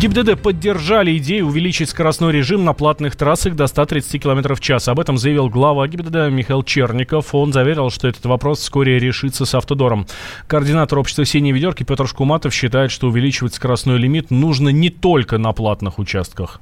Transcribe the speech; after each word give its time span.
ГИБДД 0.00 0.40
поддержали 0.40 1.18
идею 1.18 1.48
увеличить 1.48 1.90
скоростной 1.90 2.30
режим 2.30 2.64
на 2.64 2.72
платных 2.72 3.16
трассах 3.16 3.56
до 3.56 3.66
130 3.66 4.22
км 4.22 4.54
в 4.54 4.60
час. 4.60 4.86
Об 4.86 5.00
этом 5.00 5.18
заявил 5.18 5.48
глава 5.48 5.88
ГИБДД 5.88 6.30
Михаил 6.30 6.62
Черников. 6.62 7.34
Он 7.34 7.52
заверил, 7.52 7.90
что 7.90 8.06
этот 8.06 8.24
вопрос 8.26 8.60
вскоре 8.60 9.00
решится 9.00 9.44
с 9.44 9.52
автодором. 9.56 10.06
Координатор 10.46 11.00
общества 11.00 11.24
«Синие 11.24 11.52
ведерки» 11.52 11.82
Петр 11.82 12.06
Шкуматов 12.06 12.54
считает, 12.54 12.92
что 12.92 13.08
увеличивать 13.08 13.54
скоростной 13.54 13.98
лимит 13.98 14.30
нужно 14.30 14.68
не 14.68 14.90
только 14.90 15.36
на 15.36 15.50
платных 15.50 15.98
участках. 15.98 16.60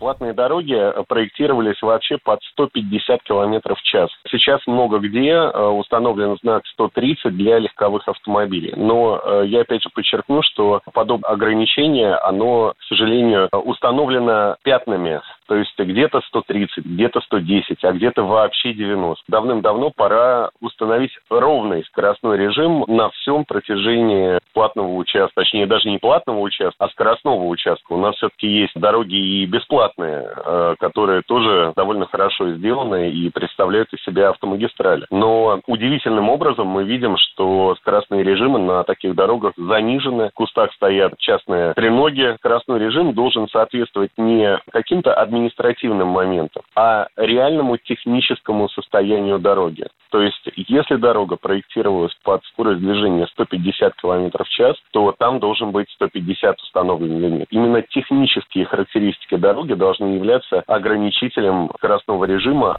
Платные 0.00 0.32
дороги 0.32 0.74
э, 0.74 1.04
проектировались 1.06 1.82
вообще 1.82 2.16
под 2.16 2.42
150 2.52 3.22
км 3.22 3.74
в 3.74 3.82
час. 3.82 4.08
Сейчас 4.30 4.66
много 4.66 4.98
где 4.98 5.32
э, 5.32 5.66
установлен 5.66 6.38
знак 6.40 6.62
130 6.68 7.36
для 7.36 7.58
легковых 7.58 8.08
автомобилей. 8.08 8.72
Но 8.76 9.20
э, 9.22 9.42
я 9.48 9.60
опять 9.60 9.82
же 9.82 9.90
подчеркну, 9.94 10.40
что 10.40 10.80
подобное 10.94 11.28
ограничение, 11.28 12.14
оно, 12.14 12.72
к 12.78 12.82
сожалению, 12.84 13.50
установлено 13.52 14.56
пятнами 14.62 15.20
то 15.50 15.56
есть 15.56 15.76
где-то 15.76 16.20
130, 16.28 16.86
где-то 16.86 17.20
110, 17.22 17.82
а 17.82 17.90
где-то 17.90 18.22
вообще 18.22 18.72
90. 18.72 19.24
Давным-давно 19.26 19.90
пора 19.90 20.50
установить 20.60 21.10
ровный 21.28 21.84
скоростной 21.86 22.38
режим 22.38 22.84
на 22.86 23.10
всем 23.10 23.44
протяжении 23.44 24.38
платного 24.54 24.94
участка, 24.94 25.40
точнее 25.40 25.66
даже 25.66 25.90
не 25.90 25.98
платного 25.98 26.38
участка, 26.38 26.84
а 26.84 26.88
скоростного 26.90 27.46
участка. 27.46 27.94
У 27.94 27.96
нас 27.96 28.14
все-таки 28.14 28.46
есть 28.46 28.78
дороги 28.78 29.16
и 29.16 29.44
бесплатные, 29.46 30.28
э, 30.36 30.74
которые 30.78 31.22
тоже 31.22 31.72
довольно 31.74 32.06
хорошо 32.06 32.52
сделаны 32.52 33.10
и 33.10 33.28
представляют 33.30 33.92
из 33.92 34.00
себя 34.04 34.28
автомагистрали. 34.28 35.06
Но 35.10 35.60
удивительным 35.66 36.28
образом 36.28 36.68
мы 36.68 36.84
видим, 36.84 37.16
что 37.16 37.74
скоростные 37.80 38.22
режимы 38.22 38.60
на 38.60 38.84
таких 38.84 39.16
дорогах 39.16 39.54
занижены, 39.56 40.28
в 40.28 40.34
кустах 40.34 40.72
стоят 40.74 41.18
частные 41.18 41.72
треноги. 41.74 42.36
Скоростной 42.38 42.78
режим 42.78 43.14
должен 43.14 43.48
соответствовать 43.48 44.12
не 44.16 44.60
каким-то 44.70 45.12
административным 45.12 45.39
административным 45.40 46.08
моментом, 46.08 46.62
а 46.76 47.08
реальному 47.16 47.76
техническому 47.78 48.68
состоянию 48.68 49.38
дороги. 49.38 49.86
То 50.10 50.20
есть, 50.20 50.48
если 50.56 50.96
дорога 50.96 51.36
проектировалась 51.36 52.14
под 52.24 52.44
скорость 52.46 52.80
движения 52.80 53.26
150 53.28 53.94
км 53.94 54.44
в 54.44 54.48
час, 54.48 54.76
то 54.92 55.14
там 55.16 55.38
должен 55.38 55.70
быть 55.70 55.88
150 55.90 56.60
установленный 56.60 57.20
лимит. 57.20 57.46
Именно 57.50 57.82
технические 57.82 58.64
характеристики 58.64 59.36
дороги 59.36 59.74
должны 59.74 60.14
являться 60.14 60.62
ограничителем 60.66 61.70
скоростного 61.76 62.24
режима. 62.24 62.76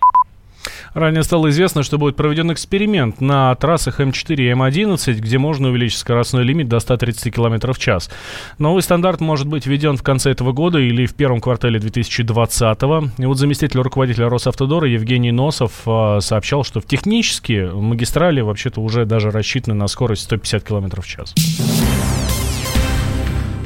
Ранее 0.94 1.23
стало 1.23 1.50
известно, 1.50 1.84
что 1.84 1.97
будет 1.97 2.17
проведен 2.17 2.52
эксперимент 2.52 3.22
на 3.22 3.56
трассах 3.56 4.02
М4 4.02 4.36
и 4.36 4.52
М11, 4.52 5.14
где 5.14 5.38
можно 5.38 5.70
увеличить 5.70 6.00
скоростной 6.00 6.44
лимит 6.44 6.67
до 6.67 6.80
130 6.80 7.34
км 7.34 7.72
в 7.73 7.80
час. 7.80 8.09
Новый 8.58 8.81
стандарт 8.81 9.22
может 9.22 9.47
быть 9.47 9.66
введен 9.66 9.95
в 9.95 10.03
конце 10.03 10.31
этого 10.31 10.52
года 10.52 10.80
или 10.80 11.06
в 11.06 11.14
первом 11.14 11.39
квартале 11.39 11.80
2020 11.80 12.84
-го. 12.84 13.09
И 13.17 13.25
вот 13.25 13.38
заместитель 13.38 13.80
руководителя 13.80 14.28
Росавтодора 14.30 14.88
Евгений 14.88 15.31
Носов 15.31 15.72
э, 15.86 16.19
сообщал, 16.19 16.64
что 16.66 16.81
в 16.81 16.86
технически 16.86 17.69
магистрали 17.73 18.42
вообще-то 18.42 18.81
уже 18.81 19.06
даже 19.06 19.31
рассчитаны 19.31 19.75
на 19.75 19.88
скорость 19.88 20.23
150 20.23 20.64
км 20.64 21.02
в 21.02 21.08
час. 21.08 21.34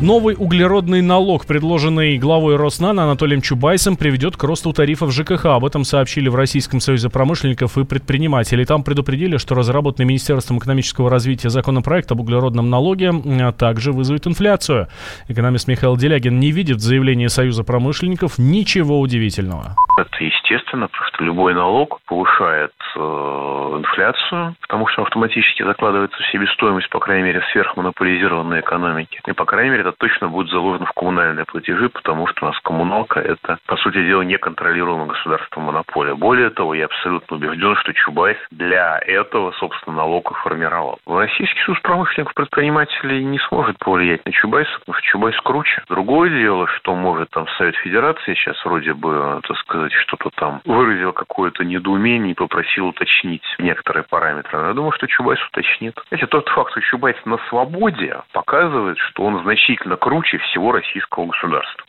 Новый 0.02 0.36
углеродный 0.38 1.02
налог, 1.02 1.46
предложенный 1.46 2.18
главой 2.18 2.58
Роснана 2.58 3.04
Анатолием 3.04 3.42
Чубайсом, 3.42 3.96
приведет 3.96 4.36
к 4.36 4.44
росту 4.44 4.74
тарифов 4.74 5.14
ЖКХ. 5.14 5.46
Об 5.46 5.64
этом 5.64 5.86
сообщили 5.86 6.28
в 6.28 6.36
Российском 6.36 6.82
союзе 6.82 7.10
промышленников 7.10 7.78
и 7.78 7.86
предпринимателей. 7.86 8.66
Там 8.66 8.84
предупредили, 8.84 9.38
что 9.38 9.56
разработанный 9.56 10.06
Министерством 10.06 10.58
экономического 10.58 11.10
развития 11.10 11.50
законопроект 11.50 12.12
об 12.12 12.20
углеродном 12.20 12.70
налоге 12.70 13.14
а 13.40 13.54
также 13.54 13.94
вызовет 13.94 14.28
инфляцию. 14.28 14.90
Экономист 15.30 15.70
Михаил 15.70 15.96
Делягин 15.96 16.42
не 16.42 16.52
видит 16.52 16.78
в 16.78 16.82
заявлении 16.82 17.28
Союза 17.28 17.64
промышленников 17.64 18.38
ничего 18.38 19.00
удивительного. 19.00 19.76
Это 19.98 20.24
естественно, 20.46 20.88
потому 20.88 21.08
что 21.08 21.24
любой 21.24 21.54
налог 21.54 22.00
повышает 22.06 22.72
э, 22.96 23.00
инфляцию, 23.00 24.56
потому 24.62 24.88
что 24.88 25.02
автоматически 25.02 25.64
закладывается 25.64 26.22
в 26.22 26.31
себестоимость, 26.31 26.90
по 26.90 27.00
крайней 27.00 27.24
мере, 27.24 27.44
сверхмонополизированной 27.52 28.62
экономики. 28.62 29.22
И, 29.25 29.31
по 29.34 29.46
крайней 29.46 29.72
мере, 29.72 29.81
это 29.81 29.94
точно 29.94 30.30
будет 30.30 30.50
заложено 30.50 30.86
в 30.86 30.94
коммунальные 30.94 31.46
платежи, 31.46 31.90
потому 31.90 32.28
что 32.28 32.46
у 32.46 32.50
нас 32.50 32.59
коммуналка– 32.62 33.19
это, 33.22 33.58
по 33.66 33.78
сути 33.78 34.06
дела, 34.06 34.22
неконтролируемая 34.22 35.08
государством 35.08 35.64
монополия. 35.64 36.16
Более 36.16 36.50
того, 36.50 36.74
я 36.74 36.86
абсолютно 36.86 37.38
убежден, 37.38 37.75
что 37.78 37.94
Чубайс 37.94 38.38
для 38.52 39.00
этого, 39.00 39.52
собственно, 39.59 39.98
налог 39.98 40.31
и 40.31 40.36
формировал. 40.36 41.00
Российский 41.08 41.59
союз 41.66 41.80
промышленников 41.81 42.34
предпринимателей 42.34 43.24
не 43.24 43.40
сможет 43.50 43.78
повлиять 43.80 44.25
на 44.25 44.31
Чубайса, 44.31 44.72
потому 44.80 44.98
что 44.98 45.08
Чубайс 45.08 45.36
круче. 45.42 45.84
Другое 45.90 46.30
дело, 46.30 46.68
что 46.68 46.96
может 46.96 47.30
там 47.31 47.48
Совет 47.58 47.75
Федерации 47.78 48.36
сейчас 48.36 48.64
вроде 48.66 48.94
бы, 48.94 49.42
так 49.48 49.58
сказать, 49.58 49.94
что-то 49.94 50.30
там 50.35 50.62
выразил 50.66 51.13
какое-то 51.13 51.63
недоумение 51.63 52.31
и 52.31 52.35
попросил 52.35 52.88
уточнить 52.88 53.44
некоторые 53.59 54.03
параметры. 54.03 54.59
Я 54.59 54.73
думаю, 54.73 54.91
что 54.91 55.07
Чубайс 55.07 55.40
уточнит. 55.47 55.97
Знаете, 56.09 56.28
тот 56.28 56.47
факт, 56.50 56.72
что 56.72 56.81
Чубайс 56.81 57.18
на 57.25 57.38
свободе, 57.50 58.22
показывает, 58.34 58.97
что 58.97 59.24
он 59.24 59.41
значительно 59.44 59.95
круче 59.97 60.38
всего 60.40 60.72
российского 60.72 61.28
государства. 61.28 61.84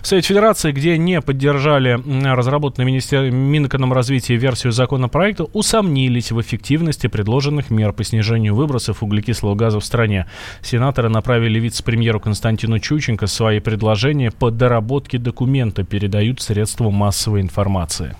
В 0.00 0.06
Совете 0.06 0.28
Федерации, 0.28 0.72
где 0.72 0.98
не 0.98 1.20
поддержали 1.20 2.00
разработанную 2.24 2.86
министер... 2.86 3.30
Минэкономразвития 3.30 4.36
версию 4.36 4.72
законопроекта, 4.72 5.44
усомнились 5.44 6.32
в 6.32 6.40
эффективности 6.40 7.06
предложенных 7.06 7.70
мер 7.70 7.92
по 7.92 8.04
снижению 8.04 8.54
выбросов 8.54 9.02
углекислого 9.02 9.54
газа 9.54 9.80
в 9.80 9.84
стране. 9.84 10.26
Сенаторы 10.62 11.08
направили 11.08 11.58
вице-премьеру 11.58 12.20
Константину 12.20 12.78
Чученко 12.78 13.26
свои 13.26 13.60
предложения 13.60 14.30
по 14.30 14.50
доработке 14.50 15.18
документа, 15.18 15.84
передают 15.84 16.40
средства 16.40 16.90
массовой 16.90 17.40
информации. 17.40 18.16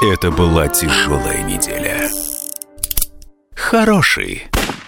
Это 0.00 0.30
была 0.30 0.68
тяжелая 0.68 1.42
неделя. 1.42 2.08
Хороший. 3.54 4.46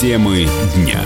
Темы 0.00 0.46
дня. 0.76 1.00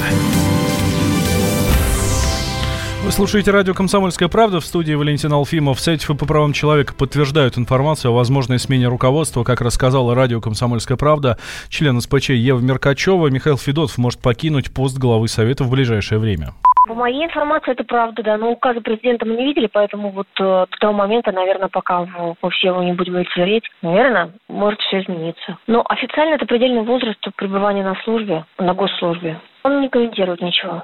Вы 3.03 3.11
слушаете 3.11 3.51
радио 3.51 3.73
«Комсомольская 3.73 4.29
правда» 4.29 4.61
в 4.61 4.67
студии 4.67 4.93
Валентин 4.93 5.33
Алфимов. 5.33 5.81
Сеть 5.81 6.07
по 6.07 6.15
правам 6.15 6.53
человека 6.53 6.93
подтверждают 6.93 7.57
информацию 7.57 8.13
о 8.13 8.15
возможной 8.15 8.59
смене 8.59 8.89
руководства. 8.89 9.45
Как 9.45 9.63
рассказала 9.63 10.15
радио 10.15 10.43
«Комсомольская 10.43 10.99
правда», 10.99 11.39
член 11.71 12.03
СПЧ 12.03 12.31
Ева 12.31 12.61
Меркачева, 12.61 13.29
Михаил 13.29 13.57
Федотов 13.57 13.97
может 13.97 14.21
покинуть 14.21 14.71
пост 14.71 14.99
главы 14.99 15.27
Совета 15.27 15.65
в 15.65 15.71
ближайшее 15.71 16.19
время. 16.19 16.53
По 16.89 16.95
моей 16.95 17.25
информации, 17.25 17.73
это 17.73 17.85
правда, 17.85 18.23
да. 18.23 18.37
Но 18.37 18.51
указа 18.51 18.81
президента 18.81 19.25
мы 19.25 19.37
не 19.37 19.45
видели, 19.45 19.69
поэтому 19.73 20.11
вот 20.11 20.27
э, 20.41 20.43
до 20.43 20.77
того 20.81 20.93
момента, 20.93 21.31
наверное, 21.31 21.69
пока 21.69 22.07
все 22.51 22.69
его 22.69 22.83
не 22.83 22.93
будем 22.93 23.19
лицезреть, 23.19 23.65
наверное, 23.83 24.33
может 24.49 24.81
все 24.81 25.01
измениться. 25.01 25.59
Но 25.67 25.85
официально 25.89 26.35
это 26.35 26.47
предельный 26.47 26.83
возраст 26.83 27.21
пребывания 27.37 27.85
на 27.85 27.95
службе, 28.03 28.45
на 28.59 28.75
госслужбе. 28.75 29.41
Он 29.63 29.81
не 29.81 29.89
комментирует 29.89 30.41
ничего. 30.41 30.83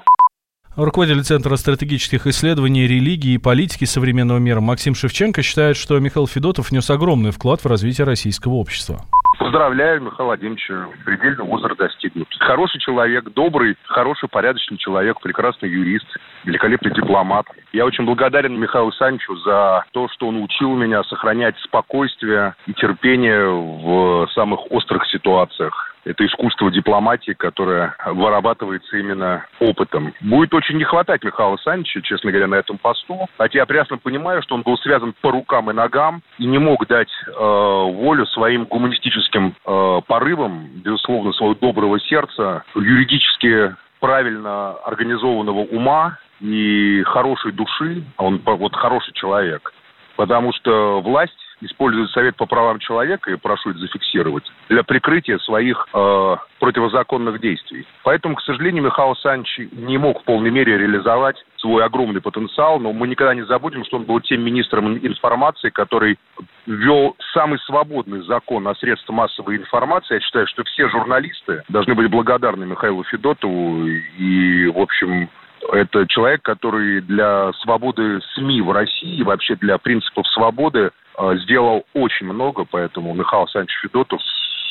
Руководитель 0.77 1.25
Центра 1.25 1.57
стратегических 1.57 2.29
исследований 2.29 2.87
религии 2.87 3.33
и 3.33 3.39
политики 3.39 3.85
современного 3.85 4.39
мира 4.39 4.61
Максим 4.61 4.95
Шевченко 4.95 5.43
считает, 5.43 5.77
что 5.77 5.99
Михаил 5.99 6.29
Федотов 6.29 6.71
внес 6.71 6.89
огромный 6.91 7.33
вклад 7.33 7.65
в 7.65 7.67
развитие 7.67 8.07
российского 8.07 8.55
общества. 8.55 9.01
Поздравляю, 9.39 10.03
Михаил 10.03 10.27
Владимирович, 10.27 10.67
предельный 11.05 11.45
возраст 11.45 11.79
достигнут. 11.79 12.27
Хороший 12.41 12.81
человек, 12.81 13.25
добрый, 13.31 13.77
хороший, 13.87 14.29
порядочный 14.29 14.79
человек, 14.79 15.21
прекрасный 15.21 15.69
юрист, 15.69 16.07
великолепный 16.45 16.93
дипломат. 16.93 17.47
Я 17.73 17.87
очень 17.87 18.05
благодарен 18.05 18.59
Михаилу 18.59 18.91
Санчу 18.93 19.37
за 19.37 19.85
то, 19.93 20.09
что 20.09 20.27
он 20.27 20.43
учил 20.43 20.75
меня 20.75 21.05
сохранять 21.05 21.57
спокойствие 21.61 22.57
и 22.67 22.75
терпение 22.75 23.47
в 23.47 24.29
самых 24.35 24.73
острых 24.73 25.07
ситуациях. 25.07 25.95
Это 26.09 26.25
искусство 26.25 26.71
дипломатии, 26.71 27.33
которое 27.33 27.95
вырабатывается 28.07 28.97
именно 28.97 29.45
опытом. 29.61 30.15
Будет 30.23 30.55
очень 30.55 30.79
не 30.79 30.85
хватать 30.85 31.23
Михаила 31.23 31.59
Санчича, 31.59 32.01
честно 32.01 32.31
говоря, 32.31 32.47
на 32.47 32.55
этом 32.55 32.79
посту. 32.79 33.27
Хотя 33.37 33.59
я 33.59 33.67
прекрасно 33.67 33.99
понимаю, 33.99 34.43
что 34.43 34.55
он 34.55 34.63
был 34.63 34.79
связан 34.79 35.15
по 35.21 35.31
рукам 35.31 35.71
и 35.71 35.75
ногам 35.75 36.23
и 36.39 36.47
не 36.47 36.57
мог 36.57 36.87
дать 36.87 37.11
э, 37.27 37.31
волю 37.31 38.25
своим 38.25 38.65
гуманистическим 38.65 39.55
э, 39.67 40.01
порывам, 40.07 40.69
безусловно, 40.83 41.33
своего 41.35 41.55
доброго 41.55 42.01
сердца, 42.01 42.65
юридически 42.75 43.77
правильно 44.01 44.77
организованного 44.87 45.59
ума 45.59 46.19
и 46.41 47.03
хорошей 47.03 47.53
души. 47.53 48.03
Он 48.17 48.41
вот 48.47 48.75
хороший 48.75 49.13
человек. 49.13 49.75
Потому 50.17 50.55
что 50.55 51.03
власть 51.03 51.37
использует 51.61 52.11
Совет 52.11 52.37
по 52.37 52.47
правам 52.47 52.79
человека, 52.79 53.31
и 53.31 53.37
прошу 53.37 53.71
это 53.71 53.79
зафиксировать, 53.81 54.45
для 54.69 54.83
прикрытия 54.83 55.39
своих 55.39 55.89
э, 55.93 56.37
противозаконных 56.61 57.41
действий. 57.41 57.87
Поэтому, 58.05 58.37
к 58.37 58.43
сожалению, 58.43 58.85
Михаил 58.85 59.11
Александрович 59.11 59.69
не 59.73 59.99
мог 59.99 60.21
в 60.21 60.25
полной 60.25 60.51
мере 60.51 60.79
реализовать 60.79 61.37
свой 61.57 61.85
огромный 61.85 62.21
потенциал, 62.21 62.79
но 62.79 62.93
мы 62.93 63.09
никогда 63.09 63.35
не 63.35 63.45
забудем, 63.45 63.85
что 63.85 63.97
он 63.97 64.05
был 64.05 64.21
тем 64.21 64.43
министром 64.43 64.97
информации, 64.99 65.71
который 65.71 66.19
ввел 66.67 67.17
самый 67.33 67.59
свободный 67.61 68.23
закон 68.23 68.67
о 68.69 68.75
средствах 68.77 69.17
массовой 69.17 69.57
информации. 69.57 70.15
Я 70.15 70.21
считаю, 70.21 70.47
что 70.47 70.65
все 70.65 70.89
журналисты 70.89 71.63
должны 71.69 71.95
быть 71.95 72.11
благодарны 72.11 72.67
Михаилу 72.67 73.05
Федотову 73.05 73.87
и, 73.87 74.67
в 74.69 74.79
общем, 74.79 75.29
это 75.73 76.07
человек, 76.07 76.43
который 76.43 77.01
для 77.01 77.53
свободы 77.63 78.21
СМИ 78.35 78.63
в 78.63 78.71
России 78.71 79.19
и 79.19 79.23
вообще 79.23 79.57
для 79.57 79.79
принципов 79.79 80.27
свободы 80.29 80.91
сделал 81.19 81.85
очень 81.95 82.27
много, 82.27 82.65
поэтому 82.65 83.15
Михаил 83.15 83.43
Александрович 83.43 83.77
Федотов 83.83 84.21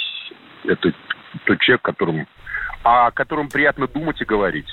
–это 0.64 0.94
тот 1.46 1.60
человек, 1.60 1.82
которым, 1.82 2.28
о 2.84 3.12
котором 3.12 3.50
приятно 3.50 3.88
думать 3.88 4.22
и 4.22 4.26
говорить. 4.26 4.70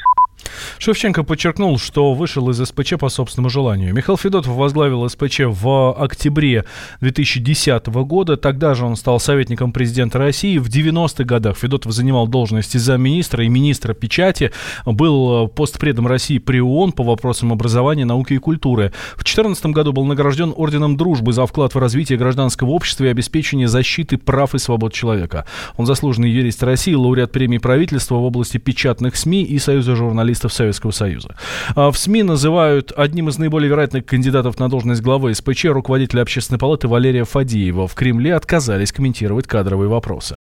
Шевченко 0.79 1.23
подчеркнул, 1.23 1.79
что 1.79 2.15
вышел 2.15 2.50
из 2.50 2.59
СПЧ 2.59 2.94
по 2.99 3.09
собственному 3.09 3.50
желанию. 3.50 3.94
Михаил 3.94 4.17
Федотов 4.17 4.55
возглавил 4.55 5.09
СПЧ 5.09 5.41
в 5.47 5.93
октябре 5.93 6.65
2010 7.00 7.87
года. 7.87 8.37
Тогда 8.37 8.75
же 8.75 8.85
он 8.85 8.97
стал 8.97 9.21
советником 9.21 9.73
президента 9.73 10.19
России. 10.19 10.59
В 10.59 10.69
90-х 10.69 11.25
годах 11.25 11.56
Федотов 11.56 11.93
занимал 11.93 12.26
должности 12.26 12.76
замминистра 12.79 13.44
и 13.44 13.49
министра 13.49 13.94
печати. 13.94 14.50
Был 14.85 15.49
постпредом 15.49 16.06
России 16.06 16.38
при 16.38 16.61
ООН 16.61 16.93
по 16.93 17.05
вопросам 17.05 17.53
образования, 17.53 18.05
науки 18.05 18.35
и 18.35 18.38
культуры. 18.38 18.93
В 19.12 19.25
2014 19.25 19.67
году 19.67 19.93
был 19.93 20.05
награжден 20.05 20.53
Орденом 20.56 20.97
Дружбы 20.97 21.32
за 21.32 21.47
вклад 21.47 21.75
в 21.75 21.79
развитие 21.79 22.19
гражданского 22.19 22.71
общества 22.71 23.05
и 23.05 23.09
обеспечение 23.09 23.69
защиты 23.69 24.19
прав 24.19 24.55
и 24.55 24.59
свобод 24.59 24.93
человека. 24.93 25.47
Он 25.76 25.87
заслуженный 25.87 26.31
юрист 26.31 26.62
России, 26.62 26.94
лауреат 26.94 27.32
премии 27.32 27.59
правительства 27.59 28.17
в 28.17 28.25
области 28.25 28.59
печатных 28.59 29.17
СМИ 29.17 29.43
и 29.43 29.59
Союза 29.59 29.97
журналистов 29.97 30.53
Советского 30.64 30.90
Союза. 30.90 31.37
А 31.75 31.90
в 31.90 31.99
СМИ 31.99 32.22
называют 32.22 32.93
одним 32.96 33.28
из 33.28 33.38
наиболее 33.38 33.69
вероятных 33.69 34.06
кандидатов 34.06 34.58
на 34.58 34.69
должность 34.69 35.02
главы 35.02 35.34
СПЧ 35.34 35.66
руководителя 35.66 36.22
общественной 36.22 36.58
палаты 36.58 36.88
Валерия 36.88 37.25
Фадеева. 37.25 37.87
В 37.87 37.94
Кремле 37.94 38.34
отказались 38.34 38.93
комментировать 38.93 39.46
кадровые 39.46 39.88
вопросы. 39.88 40.34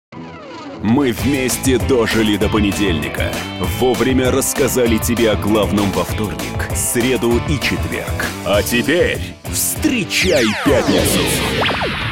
Мы 0.83 1.13
вместе 1.13 1.79
дожили 1.79 2.37
до 2.37 2.49
понедельника. 2.49 3.33
Вовремя 3.79 4.33
рассказали 4.33 4.99
тебе 4.99 5.31
о 5.31 5.37
главном 5.37 5.91
во 5.93 6.03
вторник, 6.03 6.69
среду 6.75 7.41
и 7.49 7.55
четверг. 7.55 8.27
А 8.45 8.63
теперь 8.63 9.21
встречай 9.53 10.45
пятницу! 10.65 12.12